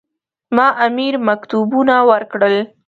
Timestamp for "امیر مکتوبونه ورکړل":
0.85-2.55